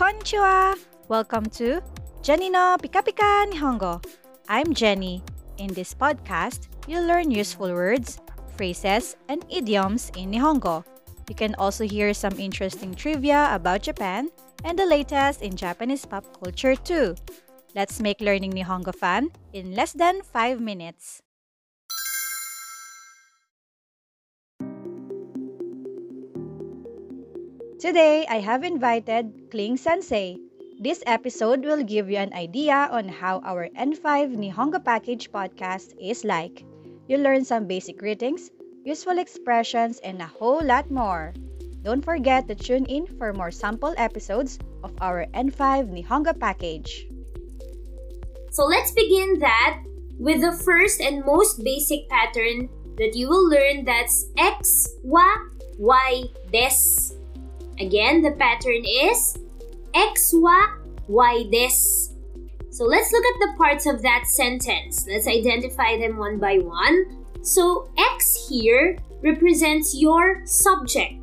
[0.00, 0.80] Konnichiwa!
[1.08, 1.84] Welcome to
[2.24, 4.00] Jenni no Pika Pika Nihongo.
[4.48, 5.20] I'm Jenni.
[5.58, 8.16] In this podcast, you'll learn useful words,
[8.56, 10.88] phrases, and idioms in Nihongo.
[11.28, 14.32] You can also hear some interesting trivia about Japan
[14.64, 17.14] and the latest in Japanese pop culture too.
[17.76, 21.20] Let's make learning Nihongo fun in less than 5 minutes.
[27.80, 30.36] Today, I have invited Kling Sensei.
[30.78, 36.20] This episode will give you an idea on how our N5 Nihongo Package podcast is
[36.22, 36.62] like.
[37.08, 38.50] You'll learn some basic greetings,
[38.84, 41.32] useful expressions, and a whole lot more.
[41.80, 47.08] Don't forget to tune in for more sample episodes of our N5 Nihongo Package.
[48.52, 49.80] So let's begin that
[50.20, 52.68] with the first and most basic pattern
[53.00, 55.24] that you will learn that's X, wa,
[55.80, 57.16] Y, des.
[57.80, 59.38] Again, the pattern is
[59.94, 60.68] X, wa,
[61.08, 61.70] Y, des.
[62.70, 65.06] So let's look at the parts of that sentence.
[65.08, 67.24] Let's identify them one by one.
[67.42, 71.14] So X here represents your subject.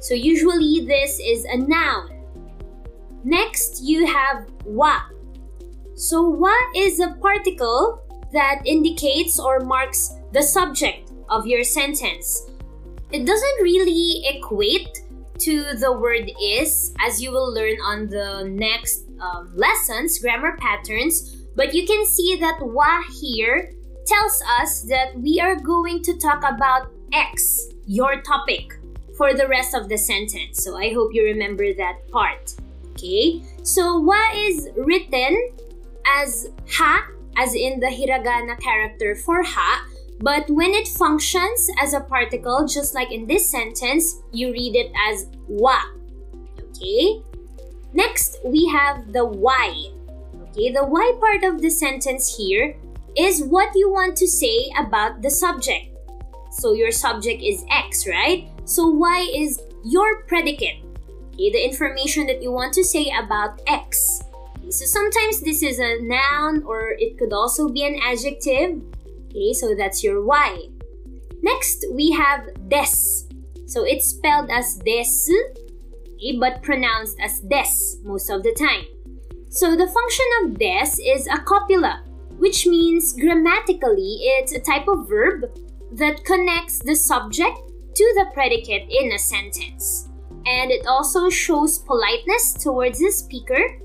[0.00, 2.10] So usually this is a noun.
[3.24, 5.00] Next, you have wa.
[5.94, 8.00] So wa is a particle
[8.32, 12.46] that indicates or marks the subject of your sentence.
[13.12, 14.99] It doesn't really equate
[15.40, 21.36] to the word is, as you will learn on the next um, lessons, grammar patterns,
[21.56, 23.72] but you can see that wa here
[24.06, 28.78] tells us that we are going to talk about X, your topic,
[29.16, 30.64] for the rest of the sentence.
[30.64, 32.54] So I hope you remember that part.
[32.92, 35.36] Okay, so wa is written
[36.06, 39.86] as ha, as in the hiragana character for ha,
[40.20, 44.92] but when it functions as a particle, just like in this sentence, you read it
[45.08, 45.80] as wa.
[46.58, 47.22] Okay?
[47.94, 49.72] Next, we have the why.
[50.50, 52.76] Okay, the why part of the sentence here
[53.16, 55.96] is what you want to say about the subject.
[56.52, 58.48] So your subject is X, right?
[58.64, 60.84] So why is your predicate.
[61.32, 64.22] Okay, the information that you want to say about X.
[64.58, 68.82] Okay, so sometimes this is a noun or it could also be an adjective.
[69.30, 70.66] Okay, so that's your y.
[71.40, 73.30] Next, we have des.
[73.66, 75.06] So it's spelled as des,
[76.14, 78.84] okay, but pronounced as des most of the time.
[79.48, 82.02] So the function of des is a copula,
[82.38, 85.44] which means grammatically it's a type of verb
[85.92, 87.58] that connects the subject
[87.94, 90.08] to the predicate in a sentence.
[90.46, 93.78] And it also shows politeness towards the speaker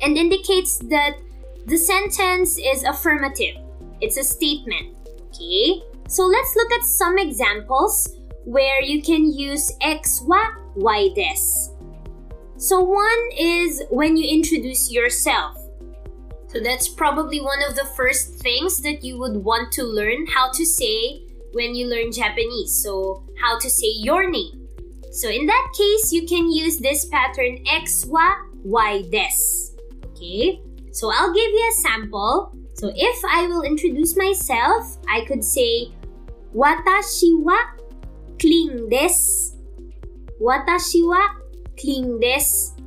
[0.00, 1.18] and indicates that
[1.66, 3.56] the sentence is affirmative.
[4.00, 4.96] It's a statement.
[5.28, 5.82] Okay?
[6.08, 10.44] So let's look at some examples where you can use X, wa,
[10.76, 11.70] Y des.
[12.56, 15.56] So one is when you introduce yourself.
[16.48, 20.50] So that's probably one of the first things that you would want to learn how
[20.52, 21.22] to say
[21.52, 22.82] when you learn Japanese.
[22.82, 24.66] So how to say your name.
[25.12, 28.34] So in that case, you can use this pattern X, wa,
[28.64, 29.72] Y des.
[30.06, 30.60] Okay?
[30.92, 32.59] So I'll give you a sample.
[32.80, 35.92] So if I will introduce myself, I could say
[36.56, 37.60] Watashi wa
[38.40, 39.52] Kling desu.
[40.40, 41.20] Watashi wa
[41.76, 42.80] Kling desu.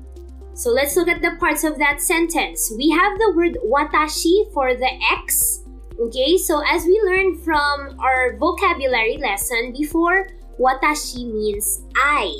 [0.56, 2.74] So let's look at the parts of that sentence.
[2.76, 5.62] We have the word watashi for the X.
[6.00, 10.26] Okay, so as we learned from our vocabulary lesson before,
[10.58, 12.34] watashi means I.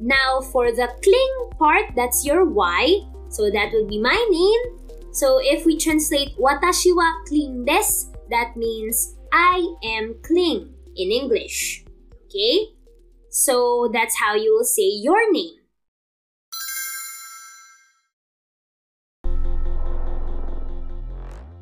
[0.00, 3.06] Now for the Kling part, that's your Y.
[3.28, 4.85] So that would be my name.
[5.16, 11.88] So if we translate watashi wa Kling desu, that means I am Kling in English.
[12.28, 12.76] Okay?
[13.32, 15.56] So that's how you will say your name.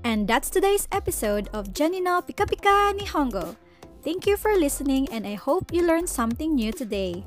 [0.02, 3.54] And that's today's episode of Jenni no Pika Pika Nihongo.
[4.02, 7.22] Thank you for listening and I hope you learned something new today.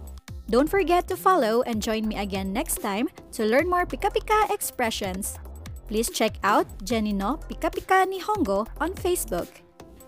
[0.52, 3.08] Don't forget to follow and join me again next time
[3.40, 5.40] to learn more Pika Pika expressions.
[5.88, 9.48] Please check out Jenny no Pika Pika Nihongo on Facebook.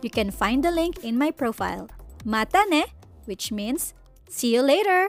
[0.02, 1.88] You can find the link in my profile.
[2.26, 2.84] Mata ne,
[3.26, 3.94] which means
[4.28, 5.08] see you later.